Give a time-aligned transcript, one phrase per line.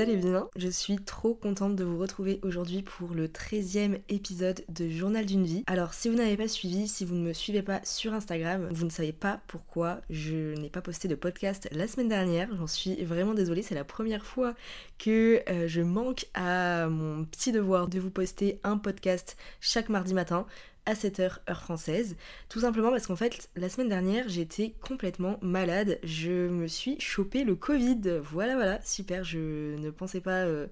[0.00, 4.88] allez bien Je suis trop contente de vous retrouver aujourd'hui pour le 13e épisode de
[4.88, 5.62] Journal d'une vie.
[5.66, 8.86] Alors si vous n'avez pas suivi, si vous ne me suivez pas sur Instagram, vous
[8.86, 12.48] ne savez pas pourquoi je n'ai pas posté de podcast la semaine dernière.
[12.56, 14.54] J'en suis vraiment désolée, c'est la première fois
[14.98, 20.14] que euh, je manque à mon petit devoir de vous poster un podcast chaque mardi
[20.14, 20.46] matin
[20.86, 22.16] à 7h heure française.
[22.48, 25.98] Tout simplement parce qu'en fait, la semaine dernière, j'étais complètement malade.
[26.02, 28.20] Je me suis chopé le Covid.
[28.22, 29.24] Voilà, voilà, super.
[29.24, 30.44] Je ne pensais pas...
[30.44, 30.66] Euh,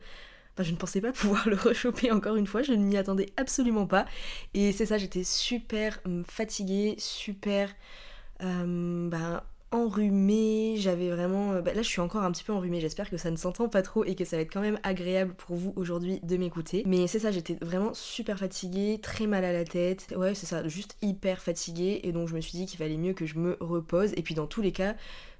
[0.54, 3.26] enfin, je ne pensais pas pouvoir le rechoper encore une fois, je ne m'y attendais
[3.36, 4.06] absolument pas.
[4.54, 7.70] Et c'est ça, j'étais super hum, fatiguée, super...
[8.42, 11.52] Euh, ben, enrhumée, j'avais vraiment...
[11.52, 13.68] Euh, bah, là je suis encore un petit peu enrhumée, j'espère que ça ne s'entend
[13.68, 16.82] pas trop et que ça va être quand même agréable pour vous aujourd'hui de m'écouter.
[16.86, 20.66] Mais c'est ça, j'étais vraiment super fatiguée, très mal à la tête, ouais c'est ça,
[20.68, 23.56] juste hyper fatiguée et donc je me suis dit qu'il fallait mieux que je me
[23.60, 24.12] repose.
[24.16, 24.96] Et puis dans tous les cas,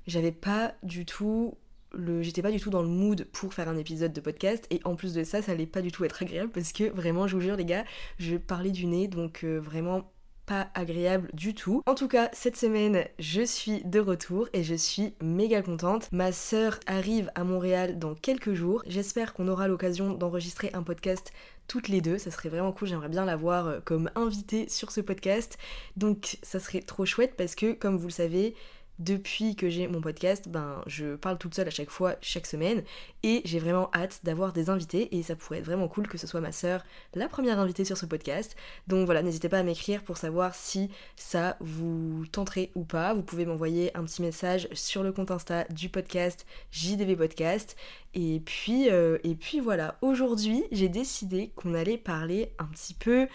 [0.07, 1.55] j'avais pas du tout
[1.93, 2.23] le...
[2.23, 4.67] j'étais pas du tout dans le mood pour faire un épisode de podcast.
[4.71, 7.27] Et en plus de ça ça allait pas du tout être agréable parce que vraiment
[7.27, 7.85] je vous jure les gars
[8.19, 10.11] je parlais du nez donc euh, vraiment
[10.49, 11.83] pas agréable du tout.
[11.87, 16.09] En tout cas, cette semaine, je suis de retour et je suis méga contente.
[16.11, 18.83] Ma sœur arrive à Montréal dans quelques jours.
[18.87, 21.33] J'espère qu'on aura l'occasion d'enregistrer un podcast
[21.69, 25.03] toutes les deux, ça serait vraiment cool, j'aimerais bien l'avoir euh, comme invitée sur ce
[25.03, 25.59] podcast.
[25.97, 28.55] Donc ça serait trop chouette parce que comme vous le savez,
[28.99, 32.83] depuis que j'ai mon podcast, ben je parle toute seule à chaque fois, chaque semaine,
[33.23, 36.27] et j'ai vraiment hâte d'avoir des invités, et ça pourrait être vraiment cool que ce
[36.27, 38.57] soit ma sœur la première invitée sur ce podcast.
[38.87, 43.15] Donc voilà, n'hésitez pas à m'écrire pour savoir si ça vous tenterait ou pas.
[43.15, 47.77] Vous pouvez m'envoyer un petit message sur le compte Insta du podcast JDV Podcast.
[48.15, 53.29] Et puis, euh, et puis voilà, aujourd'hui j'ai décidé qu'on allait parler un petit peu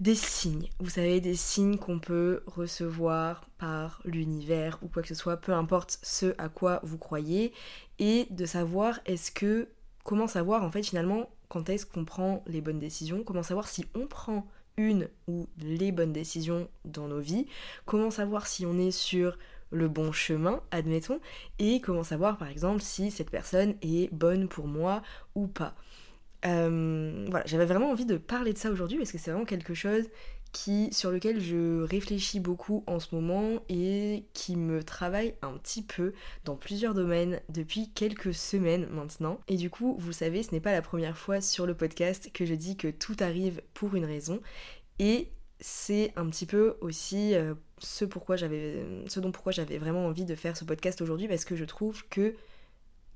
[0.00, 0.68] des signes.
[0.80, 5.52] Vous savez, des signes qu'on peut recevoir par l'univers ou quoi que ce soit, peu
[5.52, 7.52] importe ce à quoi vous croyez,
[7.98, 9.68] et de savoir est-ce que,
[10.04, 13.84] comment savoir en fait finalement quand est-ce qu'on prend les bonnes décisions, comment savoir si
[13.94, 14.46] on prend
[14.78, 17.46] une ou les bonnes décisions dans nos vies,
[17.84, 19.36] comment savoir si on est sur
[19.70, 21.20] le bon chemin, admettons,
[21.58, 25.02] et comment savoir par exemple si cette personne est bonne pour moi
[25.34, 25.74] ou pas?
[26.44, 29.74] Euh, voilà, j'avais vraiment envie de parler de ça aujourd'hui parce que c'est vraiment quelque
[29.74, 30.04] chose
[30.52, 35.82] qui, sur lequel je réfléchis beaucoup en ce moment et qui me travaille un petit
[35.82, 36.12] peu
[36.44, 39.40] dans plusieurs domaines depuis quelques semaines maintenant.
[39.48, 42.44] Et du coup, vous savez, ce n'est pas la première fois sur le podcast que
[42.44, 44.40] je dis que tout arrive pour une raison.
[44.98, 50.24] Et c'est un petit peu aussi euh, ce, pourquoi ce dont pourquoi j'avais vraiment envie
[50.24, 52.34] de faire ce podcast aujourd'hui parce que je trouve que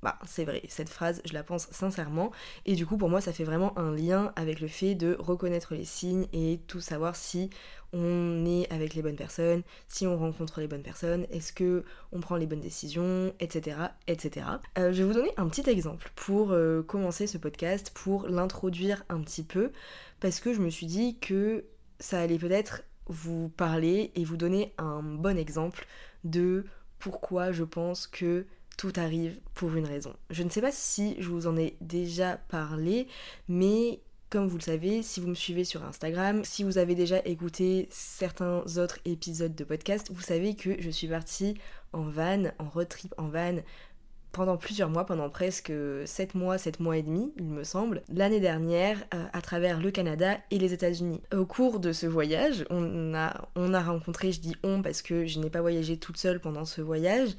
[0.03, 2.31] bah, c'est vrai, cette phrase, je la pense sincèrement.
[2.65, 5.73] Et du coup, pour moi, ça fait vraiment un lien avec le fait de reconnaître
[5.73, 7.49] les signes et tout savoir si
[7.93, 12.19] on est avec les bonnes personnes, si on rencontre les bonnes personnes, est-ce que on
[12.19, 13.77] prend les bonnes décisions, etc.
[14.07, 14.45] etc.
[14.77, 19.03] Euh, je vais vous donner un petit exemple pour euh, commencer ce podcast, pour l'introduire
[19.09, 19.71] un petit peu,
[20.19, 21.65] parce que je me suis dit que
[21.99, 25.87] ça allait peut-être vous parler et vous donner un bon exemple
[26.23, 26.65] de
[26.99, 28.45] pourquoi je pense que
[28.77, 30.15] tout arrive pour une raison.
[30.29, 33.07] Je ne sais pas si je vous en ai déjà parlé,
[33.47, 33.99] mais
[34.29, 37.87] comme vous le savez, si vous me suivez sur Instagram, si vous avez déjà écouté
[37.91, 41.55] certains autres épisodes de podcast, vous savez que je suis partie
[41.93, 43.55] en van, en road trip en van
[44.37, 45.73] pendant plusieurs mois, pendant presque
[46.05, 49.89] 7 mois, 7 mois et demi, il me semble, l'année dernière, euh, à travers le
[49.89, 51.21] Canada et les États-Unis.
[51.35, 55.25] Au cours de ce voyage, on a, on a rencontré, je dis on parce que
[55.25, 57.31] je n'ai pas voyagé toute seule pendant ce voyage,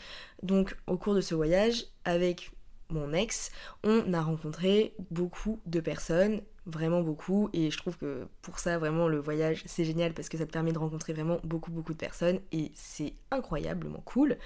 [0.42, 2.50] donc au cours de ce voyage, avec
[2.90, 3.52] mon ex,
[3.84, 7.48] on a rencontré beaucoup de personnes vraiment beaucoup.
[7.52, 10.52] Et je trouve que pour ça vraiment le voyage c'est génial parce que ça te
[10.52, 12.38] permet de rencontrer vraiment beaucoup beaucoup de personnes.
[12.52, 14.36] Et c'est incroyablement cool.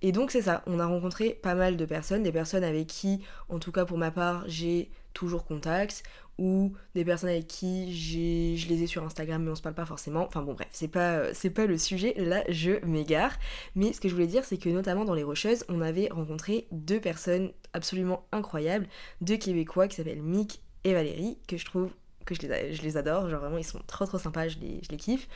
[0.00, 0.62] Et donc c'est ça.
[0.66, 2.22] On a rencontré pas mal de personnes.
[2.22, 6.02] Des personnes avec qui en tout cas pour ma part j'ai toujours contact.
[6.36, 9.86] Ou des personnes avec qui je les ai sur Instagram mais on se parle pas
[9.86, 10.26] forcément.
[10.26, 12.14] Enfin bon bref c'est pas c'est pas le sujet.
[12.16, 13.36] Là je m'égare.
[13.76, 16.66] Mais ce que je voulais dire c'est que notamment dans les rocheuses on avait rencontré
[16.72, 18.86] deux personnes absolument incroyables
[19.20, 21.90] deux québécois qui s'appellent Mick et Valérie, que je trouve
[22.24, 24.96] que je les, adore, genre vraiment ils sont trop trop sympas, je les, je les
[24.96, 25.28] kiffe.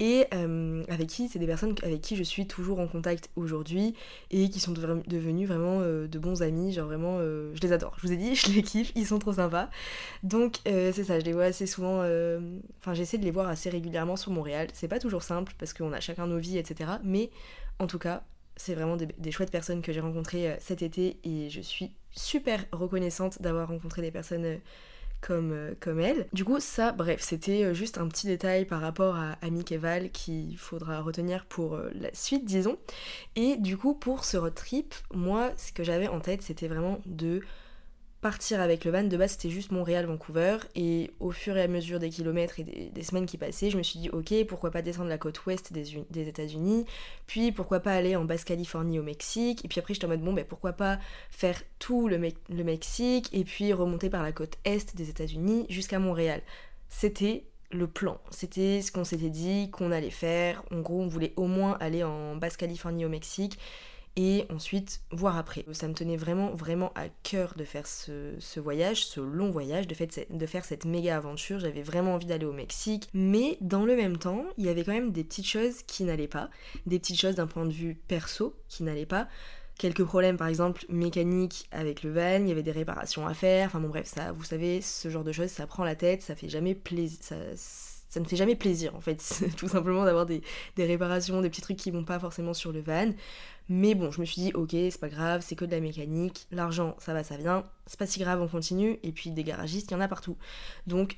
[0.00, 3.94] Et euh, avec qui, c'est des personnes avec qui je suis toujours en contact aujourd'hui
[4.30, 7.94] et qui sont devenus vraiment euh, de bons amis, genre vraiment euh, je les adore.
[7.98, 9.70] Je vous ai dit, je les kiffe, ils sont trop sympas.
[10.22, 11.98] Donc c'est ça, je les vois assez souvent,
[12.80, 14.68] enfin j'essaie de les voir assez régulièrement sur Montréal.
[14.72, 16.92] C'est pas toujours simple parce qu'on a chacun nos vies, etc.
[17.04, 17.30] Mais
[17.78, 18.22] en tout cas,
[18.56, 23.40] c'est vraiment des, chouettes personnes que j'ai rencontrées cet été et je suis super reconnaissante
[23.40, 24.58] d'avoir rencontré des personnes
[25.22, 26.26] comme, euh, comme elle.
[26.34, 30.58] Du coup, ça, bref, c'était euh, juste un petit détail par rapport à Keval qu'il
[30.58, 32.76] faudra retenir pour euh, la suite, disons.
[33.36, 37.00] Et du coup, pour ce road trip, moi, ce que j'avais en tête, c'était vraiment
[37.06, 37.40] de
[38.22, 39.02] partir avec le van.
[39.02, 40.58] De base, c'était juste Montréal-Vancouver.
[40.74, 43.82] Et au fur et à mesure des kilomètres et des, semaines qui passaient, je me
[43.82, 46.86] suis dit, ok, pourquoi pas descendre la côte ouest des, États-Unis
[47.26, 50.32] Puis pourquoi pas aller en Basse-Californie au Mexique Et puis après, j'étais en mode, bon,
[50.32, 50.98] ben pourquoi pas
[51.30, 55.98] faire tout le, le Mexique et puis remonter par la côte est des États-Unis jusqu'à
[55.98, 56.40] Montréal.
[56.88, 58.20] C'était le plan.
[58.30, 60.62] C'était ce qu'on s'était dit qu'on allait faire.
[60.70, 63.58] En gros, on voulait au moins aller en Basse-Californie au Mexique
[64.16, 65.64] et ensuite voir après.
[65.72, 70.46] Ça me tenait vraiment, vraiment à cœur de faire ce, voyage, ce long voyage, de,
[70.46, 71.60] faire cette méga aventure.
[71.60, 74.92] J'avais vraiment envie d'aller au Mexique, mais dans le même temps, il y avait quand
[74.92, 76.50] même des petites choses qui n'allaient pas,
[76.86, 79.28] des petites choses d'un point de vue perso qui n'allaient pas.
[79.78, 83.68] Quelques problèmes par exemple mécaniques avec le van, il y avait des réparations à faire,
[83.68, 86.36] enfin bon bref, ça, vous savez, ce genre de choses, ça prend la tête, ça
[86.36, 87.18] fait jamais plaisir,
[87.56, 90.42] ça, ne fait jamais plaisir en fait, tout simplement d'avoir des,
[90.76, 93.12] des, réparations, des petits trucs qui vont pas forcément sur le van.
[93.68, 96.46] Mais bon, je me suis dit, ok, c'est pas grave, c'est que de la mécanique,
[96.50, 99.90] l'argent, ça va, ça vient, c'est pas si grave, on continue, et puis des garagistes,
[99.90, 100.36] il y en a partout.
[100.86, 101.14] Donc,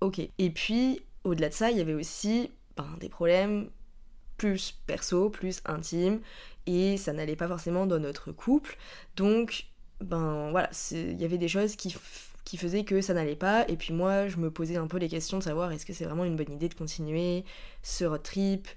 [0.00, 0.20] ok.
[0.38, 3.70] Et puis, au-delà de ça, il y avait aussi ben, des problèmes
[4.36, 6.20] plus perso, plus intimes,
[6.66, 8.76] et ça n'allait pas forcément dans notre couple.
[9.16, 9.66] Donc,
[10.00, 11.96] ben voilà, il y avait des choses qui,
[12.44, 15.08] qui faisaient que ça n'allait pas, et puis moi, je me posais un peu les
[15.08, 17.44] questions de savoir est-ce que c'est vraiment une bonne idée de continuer
[17.82, 18.68] ce road trip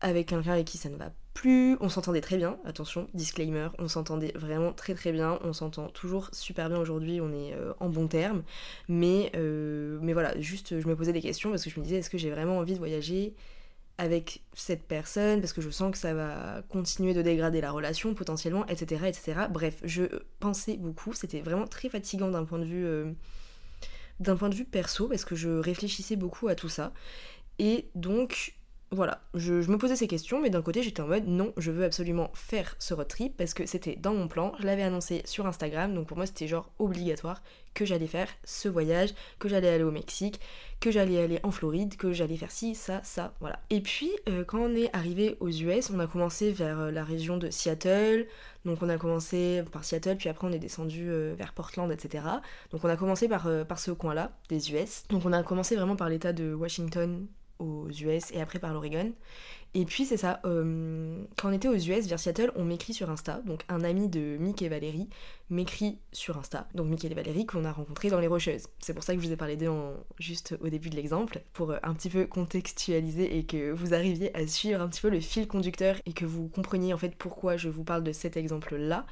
[0.00, 1.76] avec quelqu'un avec qui ça ne va plus.
[1.80, 6.30] On s'entendait très bien, attention, disclaimer, on s'entendait vraiment très très bien, on s'entend toujours
[6.32, 8.42] super bien aujourd'hui, on est euh, en bon terme.
[8.88, 11.96] Mais, euh, mais voilà, juste je me posais des questions parce que je me disais
[11.96, 13.34] est-ce que j'ai vraiment envie de voyager
[13.98, 18.14] avec cette personne parce que je sens que ça va continuer de dégrader la relation
[18.14, 19.04] potentiellement, etc.
[19.06, 19.32] etc.
[19.50, 20.04] Bref, je
[20.40, 22.86] pensais beaucoup, c'était vraiment très fatigant d'un point de vue.
[22.86, 23.12] Euh,
[24.20, 26.92] d'un point de vue perso parce que je réfléchissais beaucoup à tout ça
[27.58, 28.54] et donc
[28.94, 31.84] voilà, je, me posais ces questions, mais d'un côté j'étais en mode non, je veux
[31.84, 35.46] absolument faire ce road trip parce que c'était dans mon plan, je l'avais annoncé sur
[35.46, 37.42] Instagram, donc pour moi c'était genre obligatoire
[37.74, 40.40] que j'allais faire ce voyage, que j'allais aller au Mexique,
[40.80, 43.58] que j'allais aller en Floride, que j'allais faire ci, ça, ça, voilà.
[43.70, 47.04] Et puis euh, quand on est arrivé aux US, on a commencé vers euh, la
[47.04, 48.26] région de Seattle,
[48.64, 52.24] donc on a commencé par Seattle, puis après on est descendu euh, vers Portland, etc.
[52.70, 55.04] Donc on a commencé par, par ce coin-là, des US.
[55.08, 57.26] Donc on a commencé vraiment par l'état de Washington,
[57.58, 59.12] aux US et après par l'Oregon.
[59.76, 63.10] Et puis c'est ça, euh, quand on était aux US vers Seattle, on m'écrit sur
[63.10, 65.08] Insta, donc un ami de Mick et Valérie
[65.50, 68.68] m'écrit sur Insta, donc Mick et Valérie qu'on a rencontrés dans les Rocheuses.
[68.78, 69.72] C'est pour ça que je vous ai parlé d'eux
[70.20, 74.34] juste au début de l'exemple, pour euh, un petit peu contextualiser et que vous arriviez
[74.36, 77.56] à suivre un petit peu le fil conducteur et que vous compreniez en fait pourquoi
[77.56, 79.06] je vous parle de cet exemple-là,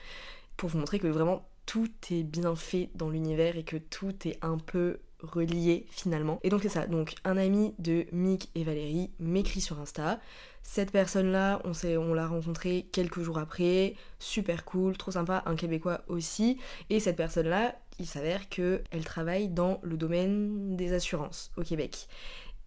[0.56, 4.38] pour vous montrer que vraiment tout est bien fait dans l'univers et que tout est
[4.42, 6.40] un peu relié finalement.
[6.42, 10.20] Et donc c'est ça, donc un ami de Mick et Valérie m'écrit sur Insta.
[10.62, 16.02] Cette personne-là, on, on l'a rencontré quelques jours après, super cool, trop sympa, un Québécois
[16.06, 16.58] aussi.
[16.88, 22.06] Et cette personne-là, il s'avère qu'elle travaille dans le domaine des assurances au Québec.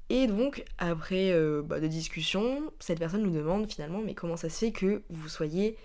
[0.10, 4.50] Et donc, après euh, bah, des discussions, cette personne nous demande finalement, mais comment ça
[4.50, 5.78] se fait que vous soyez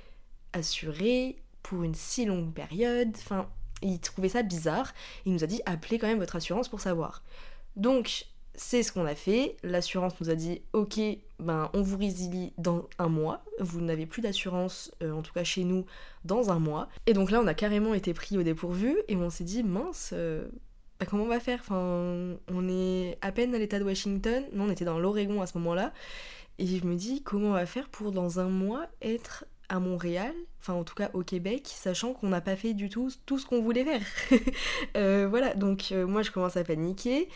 [0.52, 3.12] assuré pour une si longue période?
[3.16, 3.48] Enfin,
[3.82, 4.92] il trouvait ça bizarre.
[5.26, 7.22] Il nous a dit appelez quand même votre assurance pour savoir.
[7.76, 9.56] Donc c'est ce qu'on a fait.
[9.62, 11.00] L'assurance nous a dit ok,
[11.38, 13.42] ben on vous résilie dans un mois.
[13.58, 15.86] Vous n'avez plus d'assurance, euh, en tout cas chez nous,
[16.24, 16.88] dans un mois.
[17.06, 20.10] Et donc là on a carrément été pris au dépourvu et on s'est dit mince.
[20.12, 20.48] Euh,
[20.98, 21.60] ben, comment on va faire?
[21.62, 25.46] Enfin, on est à peine à l'état de Washington, non, on était dans l'Oregon à
[25.46, 25.94] ce moment-là,
[26.58, 29.46] et je me dis comment on va faire pour dans un mois être
[29.78, 33.38] Montréal, enfin en tout cas au Québec, sachant qu'on n'a pas fait du tout tout
[33.38, 34.02] ce qu'on voulait faire.
[34.96, 37.28] Euh, voilà, donc euh, moi je commence à paniquer.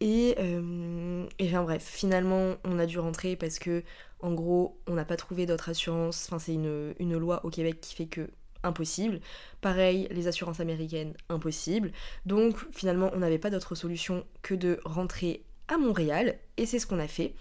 [0.00, 3.82] Et, euh, et enfin bref, finalement on a dû rentrer parce que
[4.20, 6.26] en gros on n'a pas trouvé d'autre assurance.
[6.26, 8.28] Enfin c'est une, une loi au Québec qui fait que
[8.62, 9.20] impossible.
[9.60, 11.92] Pareil, les assurances américaines, impossible.
[12.26, 16.86] Donc finalement, on n'avait pas d'autre solution que de rentrer à Montréal, et c'est ce
[16.86, 17.34] qu'on a fait.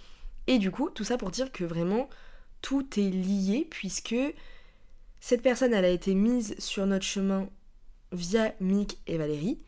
[0.48, 2.10] Et du coup, tout ça pour dire que vraiment,
[2.62, 4.16] tout est lié puisque
[5.20, 7.50] cette personne, elle a été mise sur notre chemin
[8.12, 9.60] via Mick et Valérie,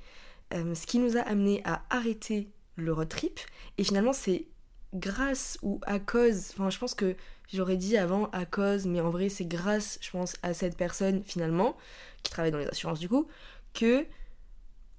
[0.53, 3.39] euh, ce qui nous a amené à arrêter le road trip.
[3.77, 4.47] Et finalement, c'est
[4.93, 7.15] grâce ou à cause, enfin je pense que
[7.51, 11.23] j'aurais dit avant à cause, mais en vrai c'est grâce, je pense, à cette personne
[11.23, 11.75] finalement,
[12.21, 13.27] qui travaille dans les assurances du coup,
[13.73, 14.05] que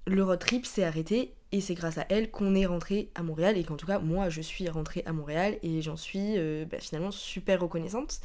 [0.07, 3.57] le road trip s'est arrêté et c'est grâce à elle qu'on est rentré à Montréal
[3.57, 6.79] et qu'en tout cas moi je suis rentrée à Montréal et j'en suis euh, bah,
[6.79, 8.19] finalement super reconnaissante.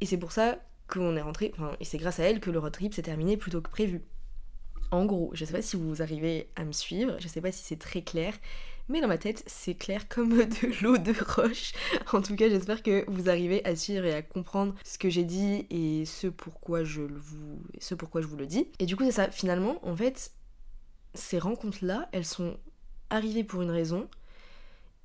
[0.00, 2.72] Et c'est pour ça qu'on est rentré, et c'est grâce à elle que le road
[2.72, 4.02] trip s'est terminé plus tôt que prévu.
[4.90, 7.62] En gros, je sais pas si vous arrivez à me suivre, je sais pas si
[7.62, 8.32] c'est très clair,
[8.88, 11.72] mais dans ma tête c'est clair comme de l'eau de roche.
[12.12, 15.24] En tout cas, j'espère que vous arrivez à suivre et à comprendre ce que j'ai
[15.24, 18.68] dit et ce pourquoi je vous, ce pourquoi je vous le dis.
[18.78, 19.30] Et du coup, c'est ça.
[19.30, 20.32] Finalement, en fait,
[21.18, 22.56] ces rencontres-là, elles sont
[23.10, 24.08] arrivées pour une raison.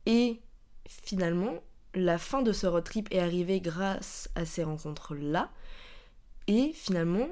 [0.05, 0.39] Et
[0.88, 1.55] finalement,
[1.96, 5.50] la fin de ce road trip est arrivée grâce à ces rencontres-là.
[6.48, 7.27] Et finalement,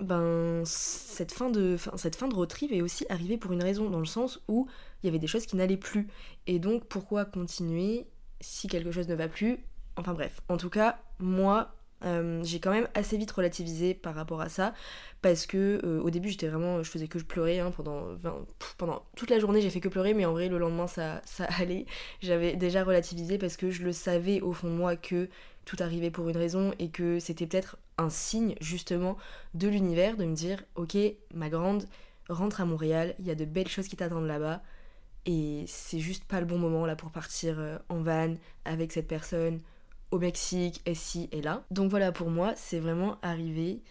[0.00, 3.90] ben, cette fin, de, cette fin de road trip est aussi arrivée pour une raison,
[3.90, 4.68] dans le sens où
[5.02, 6.08] il y avait des choses qui n'allaient plus.
[6.46, 8.06] Et donc, pourquoi continuer
[8.40, 9.64] si quelque chose ne va plus?
[9.96, 11.74] Enfin bref, en tout cas, moi,
[12.04, 14.74] euh, j'ai quand même assez vite relativisé par rapport à ça
[15.22, 19.30] parce que euh, au début j'étais vraiment je faisais que je pleurais hein, pendant toute
[19.30, 21.86] la journée j'ai fait que pleurer mais en vrai le lendemain ça ça allait.
[22.20, 25.28] J'avais déjà relativisé parce que je le savais au fond de moi que
[25.64, 29.16] tout arrivait pour une raison et que c'était peut-être un signe justement
[29.54, 30.96] de l'univers de me dire ok
[31.34, 31.86] ma grande
[32.28, 34.62] rentre à Montréal il y a de belles choses qui t'attendent là-bas
[35.24, 39.08] et c'est juste pas le bon moment là pour partir euh, en van avec cette
[39.08, 39.60] personne
[40.10, 41.64] au Mexique, ici et là.
[41.70, 43.82] Donc voilà, pour moi, c'est vraiment arrivé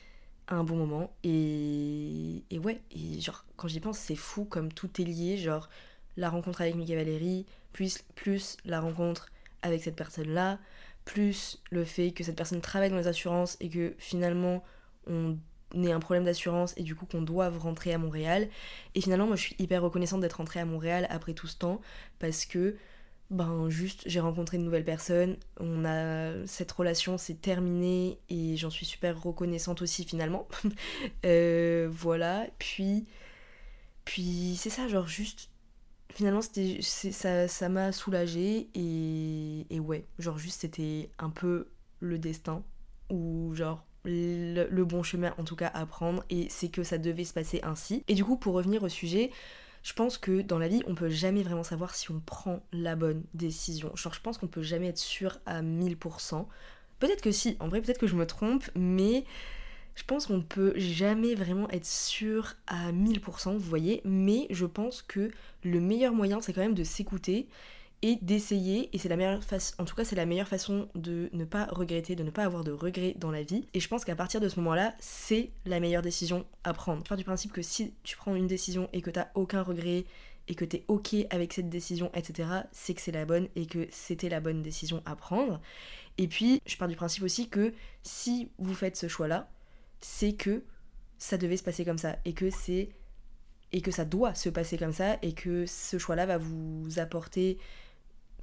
[0.47, 1.11] à un bon moment.
[1.23, 5.37] Et, et ouais, et genre, quand j'y pense, c'est fou comme tout est lié.
[5.37, 5.69] Genre,
[6.17, 9.29] la rencontre avec Mika Valérie, plus, plus la rencontre
[9.61, 10.59] avec cette personne-là,
[11.03, 14.63] plus le fait que cette personne travaille dans les assurances et que finalement,
[15.07, 15.37] on
[15.83, 18.47] ait un problème d'assurance et du coup qu'on doive rentrer à Montréal.
[18.93, 21.81] Et finalement, moi, je suis hyper reconnaissante d'être rentrée à Montréal après tout ce temps
[22.19, 22.77] parce que
[23.31, 28.69] ben juste j'ai rencontré une nouvelle personne, on a cette relation s'est terminée et j'en
[28.69, 30.47] suis super reconnaissante aussi finalement.
[31.25, 33.05] Euh, voilà, puis
[34.05, 35.49] puis c'est ça genre juste
[36.13, 42.19] finalement c'était ça ça m'a soulagée et et ouais, genre juste c'était un peu le
[42.19, 42.63] destin
[43.09, 46.97] ou genre le, le, bon chemin en tout cas à prendre et c'est que ça
[46.99, 48.03] devait se passer ainsi.
[48.07, 49.31] Et du coup pour revenir au sujet,
[49.85, 52.95] je pense que dans la vie, on peut jamais vraiment savoir si on prend la
[52.95, 53.95] bonne décision.
[53.95, 56.47] Genre, je pense qu'on peut jamais être sûr à 1000%.
[56.97, 59.25] Peut-être que si, en vrai, peut-être que je me trompe, mais
[59.93, 64.01] je pense qu'on peut jamais vraiment être sûr à 1000%, vous voyez.
[64.05, 65.29] Mais je pense que
[65.63, 67.47] le meilleur moyen, c'est quand même de s'écouter
[68.05, 71.27] et d'essayer et c'est la meilleure façon en tout cas c'est la meilleure façon de
[71.33, 73.67] ne pas regretter de ne pas avoir de regrets dans la vie.
[73.73, 77.01] Et je pense qu'à partir de ce moment là c'est la meilleure décision à prendre.
[77.03, 80.05] Je pars du principe que si tu prends une décision et que t'as aucun regret
[80.47, 83.87] et que t'es ok avec cette décision etc c'est que c'est la bonne et que
[83.89, 85.59] c'était la bonne décision à prendre.
[86.19, 89.49] Et puis je pars du principe aussi que si vous faites ce choix là
[89.99, 90.61] c'est que
[91.17, 92.89] ça devait se passer comme ça et que c'est
[93.71, 96.99] et que ça doit se passer comme ça et que ce choix là va vous
[96.99, 97.57] apporter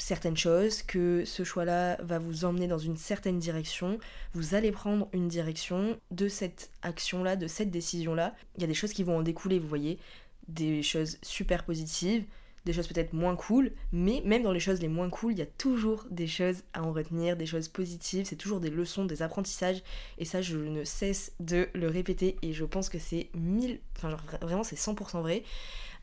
[0.03, 3.99] certaines choses, que ce choix-là va vous emmener dans une certaine direction,
[4.35, 8.35] vous allez prendre une direction de cette action-là, de cette décision-là.
[8.57, 9.99] Il y a des choses qui vont en découler, vous voyez,
[10.49, 12.25] des choses super positives,
[12.65, 15.43] des choses peut-être moins cool, mais même dans les choses les moins cool, il y
[15.43, 19.23] a toujours des choses à en retenir, des choses positives, c'est toujours des leçons, des
[19.23, 19.83] apprentissages,
[20.19, 24.11] et ça je ne cesse de le répéter, et je pense que c'est mille, enfin
[24.11, 25.45] genre vraiment c'est 100% vrai.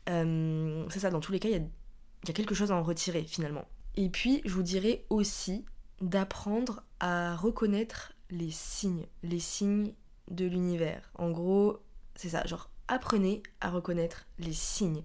[0.08, 2.72] Euh, c'est ça, dans tous les cas, il y a, il y a quelque chose
[2.72, 3.66] à en retirer finalement.
[3.96, 5.64] Et puis, je vous dirais aussi
[6.00, 9.92] d'apprendre à reconnaître les signes, les signes
[10.30, 11.10] de l'univers.
[11.16, 11.80] En gros,
[12.14, 15.02] c'est ça, genre apprenez à reconnaître les signes.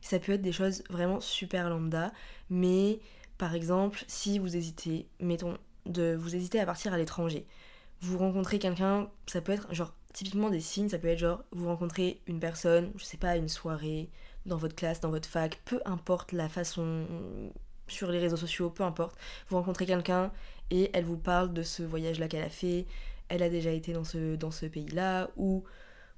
[0.00, 2.12] Ça peut être des choses vraiment super lambda,
[2.48, 3.00] mais
[3.38, 7.46] par exemple, si vous hésitez, mettons, de vous hésitez à partir à l'étranger,
[8.00, 11.66] vous rencontrez quelqu'un, ça peut être genre typiquement des signes, ça peut être genre vous
[11.66, 14.10] rencontrez une personne, je sais pas, une soirée,
[14.46, 17.06] dans votre classe, dans votre fac, peu importe la façon
[17.90, 19.16] sur les réseaux sociaux, peu importe,
[19.48, 20.30] vous rencontrez quelqu'un
[20.70, 22.86] et elle vous parle de ce voyage-là qu'elle a fait,
[23.28, 25.64] elle a déjà été dans ce, pays-là, ou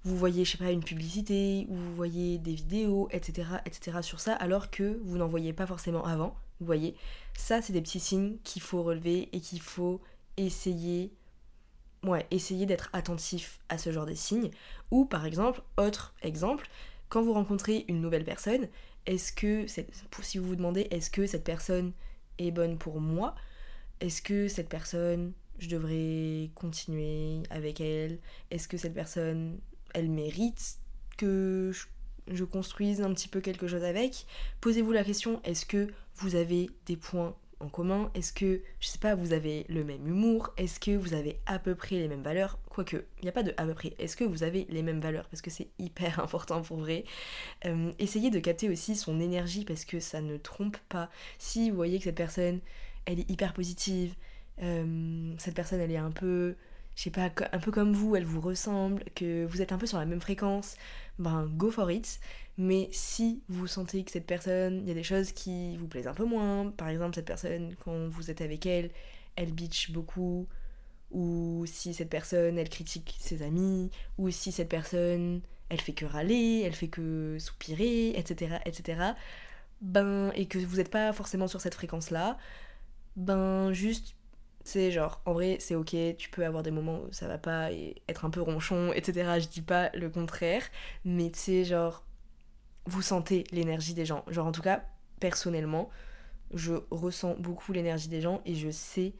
[0.04, 3.98] vous voyez, je sais pas, une publicité, ou vous voyez des vidéos, etc., etc.
[4.02, 6.96] sur ça, alors que vous n'en voyez pas forcément avant, vous voyez.
[7.36, 10.00] Ça, c'est des petits signes qu'il faut relever et qu'il faut
[10.36, 11.12] essayer,
[12.02, 14.50] ouais, essayer d'être attentif à ce genre de signes.
[14.90, 16.68] Ou par exemple, autre exemple,
[17.08, 18.68] quand vous rencontrez une nouvelle personne,
[19.06, 19.66] est-ce que,
[20.22, 21.92] si vous vous demandez, est-ce que cette personne
[22.38, 23.34] est bonne pour moi
[24.00, 28.18] Est-ce que cette personne, je devrais continuer avec elle
[28.50, 29.58] Est-ce que cette personne,
[29.94, 30.78] elle mérite
[31.16, 31.72] que
[32.28, 34.26] je, construise un petit peu quelque chose avec?
[34.60, 37.34] Posez-vous la question, est-ce que vous avez des points
[37.68, 41.38] commun Est-ce que, je sais pas, vous avez le même humour Est-ce que vous avez
[41.46, 42.58] à peu près les mêmes valeurs?
[42.68, 43.94] Quoique, il n'y a pas de à peu près.
[43.98, 45.28] Est-ce que vous avez les mêmes valeurs?
[45.28, 47.04] Parce que c'est hyper important pour vrai.
[47.66, 51.10] Euh, essayez de capter aussi son énergie parce que ça ne trompe pas.
[51.38, 52.60] Si vous voyez que cette personne,
[53.06, 54.14] elle est hyper positive,
[54.62, 56.56] euh, cette personne, elle est un peu
[56.94, 59.86] je sais pas, un peu comme vous, elle vous ressemble, que vous êtes un peu
[59.86, 60.76] sur la même fréquence,
[61.18, 62.20] ben go for it.
[62.58, 66.06] Mais si vous sentez que cette personne, il y a des choses qui vous plaisent
[66.06, 68.90] un peu moins, par exemple cette personne, quand vous êtes avec elle,
[69.36, 70.46] elle bitch beaucoup,
[71.10, 76.04] ou si cette personne, elle critique ses amis, ou si cette personne, elle fait que
[76.04, 78.56] râler, elle fait que soupirer, etc.
[78.66, 79.12] etc.
[79.80, 82.38] Ben, et que vous n'êtes pas forcément sur cette fréquence-là,
[83.16, 84.16] ben juste
[84.64, 87.72] c'est genre, en vrai, c'est ok, tu peux avoir des moments où ça va pas
[87.72, 89.40] et être un peu ronchon, etc.
[89.40, 90.62] Je dis pas le contraire,
[91.04, 92.04] mais tu sais, genre,
[92.86, 94.24] vous sentez l'énergie des gens.
[94.28, 94.84] Genre, en tout cas,
[95.20, 95.90] personnellement,
[96.52, 99.14] je ressens beaucoup l'énergie des gens et je sais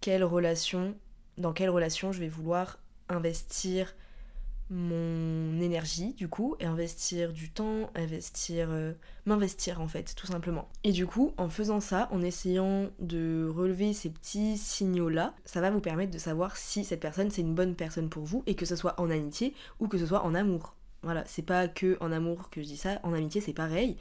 [0.00, 0.96] quelle relation,
[1.38, 2.78] dans quelle relation je vais vouloir
[3.08, 3.94] investir
[4.70, 8.92] mon énergie du coup et investir du temps, investir euh,
[9.26, 10.68] m'investir en fait tout simplement.
[10.84, 15.60] Et du coup, en faisant ça, en essayant de relever ces petits signaux là, ça
[15.60, 18.54] va vous permettre de savoir si cette personne c'est une bonne personne pour vous et
[18.54, 20.74] que ce soit en amitié ou que ce soit en amour.
[21.04, 23.96] Voilà, c'est pas que en amour que je dis ça, en amitié c'est pareil.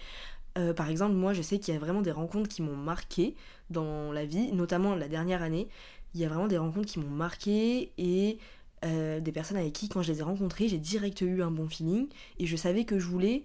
[0.58, 3.36] Euh, par exemple, moi je sais qu'il y a vraiment des rencontres qui m'ont marqué
[3.70, 5.68] dans la vie, notamment la dernière année.
[6.14, 8.38] Il y a vraiment des rencontres qui m'ont marqué et
[8.86, 11.68] euh, des personnes avec qui, quand je les ai rencontrées, j'ai direct eu un bon
[11.68, 12.08] feeling
[12.40, 13.44] et je savais que je voulais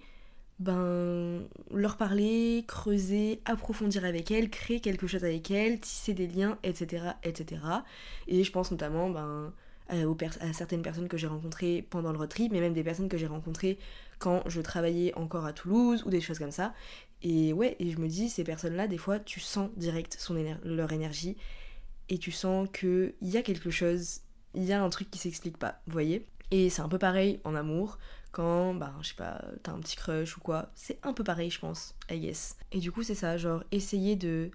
[0.58, 6.58] ben, leur parler, creuser, approfondir avec elles, créer quelque chose avec elles, tisser des liens,
[6.62, 7.12] etc.
[7.22, 7.62] etc.
[8.26, 9.52] Et je pense notamment ben,
[9.88, 13.26] à, certaines personnes que j'ai rencontrées pendant le road mais même des personnes que j'ai
[13.26, 13.78] rencontrées
[14.18, 16.74] quand je travaillais encore à Toulouse ou des choses comme ça.
[17.22, 20.92] Et ouais, et je me dis, ces personnes-là, des fois, tu sens direct son leur
[20.92, 21.36] énergie
[22.08, 24.20] et tu sens qu'il y a quelque chose
[24.54, 27.40] il y a un truc qui s'explique pas, vous voyez Et c'est un peu pareil
[27.44, 27.98] en amour,
[28.32, 31.50] quand, bah, je sais pas, t'as un petit crush ou quoi, c'est un peu pareil,
[31.50, 32.56] je pense, I guess.
[32.72, 34.50] Et du coup, c'est ça, genre, essayer de,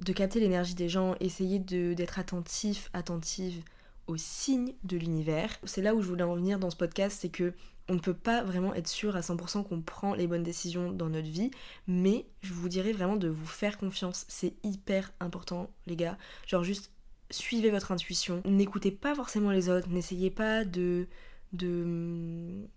[0.00, 3.62] de capter l'énergie des gens, essayer d'être attentif, attentive
[4.06, 5.58] aux signes de l'univers.
[5.64, 7.52] C'est là où je voulais en venir dans ce podcast, c'est que
[7.88, 11.08] on ne peut pas vraiment être sûr à 100% qu'on prend les bonnes décisions dans
[11.08, 11.52] notre vie,
[11.86, 14.24] mais je vous dirais vraiment de vous faire confiance.
[14.28, 16.18] C'est hyper important, les gars.
[16.46, 16.90] Genre juste
[17.30, 21.08] suivez votre intuition, n'écoutez pas forcément les autres, n'essayez pas de,
[21.52, 22.68] de,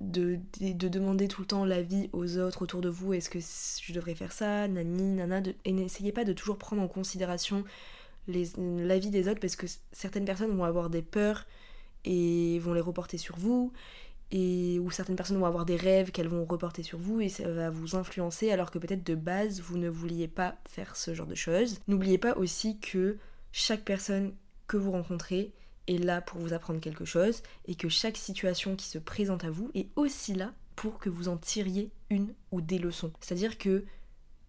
[0.00, 3.92] de, de, demander tout le temps l'avis aux autres autour de vous, est-ce que je
[3.92, 7.64] devrais faire ça, nani, nana, et n'essayez pas de toujours prendre en considération
[8.28, 11.46] l'avis des autres parce que certaines personnes vont avoir des peurs
[12.04, 13.72] et vont les reporter sur vous
[14.30, 17.70] et certaines personnes vont avoir des rêves qu'elles vont reporter sur vous et ça va
[17.70, 21.34] vous influencer alors que peut-être de base vous ne vouliez pas faire ce genre de
[21.34, 21.80] choses.
[21.88, 23.16] N'oubliez pas aussi que
[23.52, 24.34] chaque personne
[24.66, 25.52] que vous rencontrez
[25.86, 29.50] est là pour vous apprendre quelque chose et que chaque situation qui se présente à
[29.50, 33.12] vous est aussi là pour que vous en tiriez une ou des leçons.
[33.20, 33.84] C'est-à-dire que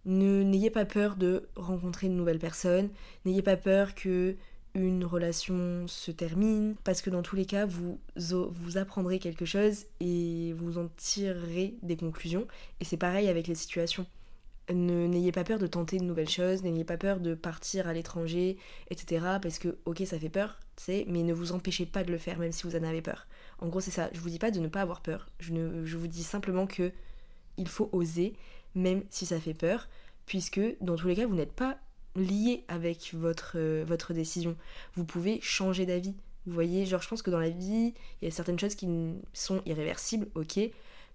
[0.05, 2.89] n'ayez pas peur de rencontrer de nouvelles personnes,
[3.25, 4.35] n'ayez pas peur que
[4.75, 9.85] une relation se termine, parce que dans tous les cas, vous, vous apprendrez quelque chose
[9.99, 12.47] et vous en tirerez des conclusions.
[12.79, 14.05] Et c'est pareil avec les situations
[14.73, 18.57] n'ayez pas peur de tenter de nouvelles choses, n'ayez pas peur de partir à l'étranger,
[18.89, 19.25] etc.
[19.41, 22.39] Parce que, ok, ça fait peur, c'est, mais ne vous empêchez pas de le faire,
[22.39, 23.27] même si vous en avez peur.
[23.59, 24.09] En gros, c'est ça.
[24.13, 25.27] Je vous dis pas de ne pas avoir peur.
[25.39, 26.91] Je, ne, je vous dis simplement que
[27.57, 28.33] il faut oser,
[28.75, 29.87] même si ça fait peur,
[30.25, 31.77] puisque dans tous les cas, vous n'êtes pas
[32.15, 34.55] lié avec votre, euh, votre décision.
[34.95, 36.15] Vous pouvez changer d'avis.
[36.45, 38.87] Vous voyez, genre, je pense que dans la vie, il y a certaines choses qui
[39.33, 40.59] sont irréversibles, ok,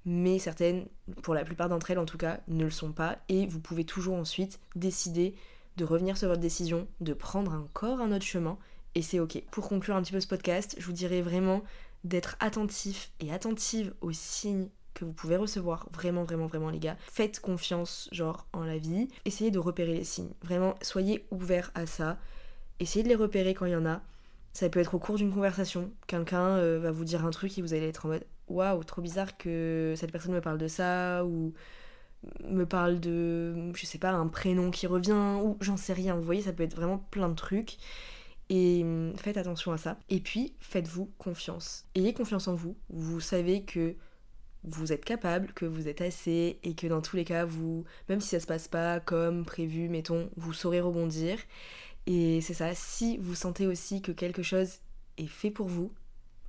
[0.04, 0.86] mais certaines,
[1.22, 3.84] pour la plupart d'entre elles en tout cas, ne le sont pas, et vous pouvez
[3.84, 5.34] toujours ensuite décider
[5.76, 8.58] de revenir sur votre décision, de prendre encore un autre chemin,
[8.94, 9.42] et c'est ok.
[9.50, 11.62] Pour conclure un petit peu ce podcast, je vous dirais vraiment
[12.04, 16.96] d'être attentif et attentive aux signes que vous pouvez recevoir, vraiment, vraiment, vraiment les gars.
[17.10, 19.08] Faites confiance, genre, en la vie.
[19.24, 20.32] Essayez de repérer les signes.
[20.42, 22.18] Vraiment, soyez ouverts à ça.
[22.80, 24.00] Essayez de les repérer quand il y en a.
[24.52, 25.90] Ça peut être au cours d'une conversation.
[26.06, 29.02] Quelqu'un euh, va vous dire un truc et vous allez être en mode waouh, trop
[29.02, 31.52] bizarre que cette personne me parle de ça, ou
[32.44, 36.14] me parle de, je sais pas, un prénom qui revient, ou j'en sais rien.
[36.14, 37.78] Vous voyez, ça peut être vraiment plein de trucs.
[38.50, 39.98] Et hum, faites attention à ça.
[40.08, 41.86] Et puis, faites-vous confiance.
[41.94, 42.76] Ayez confiance en vous.
[42.90, 43.96] Vous savez que
[44.64, 48.20] vous êtes capable, que vous êtes assez, et que dans tous les cas, vous, même
[48.20, 51.38] si ça se passe pas comme prévu, mettons, vous saurez rebondir.
[52.06, 54.78] Et c'est ça, si vous sentez aussi que quelque chose
[55.18, 55.90] est fait pour vous,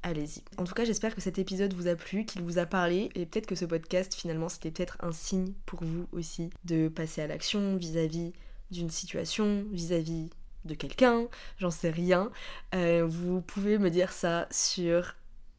[0.03, 0.43] allez-y.
[0.57, 3.25] En tout cas, j'espère que cet épisode vous a plu, qu'il vous a parlé, et
[3.25, 7.27] peut-être que ce podcast, finalement, c'était peut-être un signe pour vous aussi de passer à
[7.27, 8.33] l'action vis-à-vis
[8.71, 10.29] d'une situation, vis-à-vis
[10.65, 11.27] de quelqu'un,
[11.59, 12.31] j'en sais rien.
[12.73, 15.15] Euh, vous pouvez me dire ça sur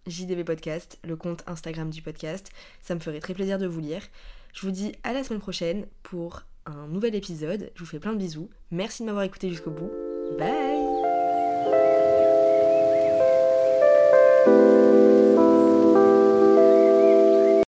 [0.06, 2.50] JDB Podcast, le compte Instagram du podcast.
[2.80, 4.02] Ça me ferait très plaisir de vous lire.
[4.52, 7.70] Je vous dis à la semaine prochaine pour un nouvel épisode.
[7.74, 8.48] Je vous fais plein de bisous.
[8.70, 9.90] Merci de m'avoir écouté jusqu'au bout.
[10.38, 10.95] Bye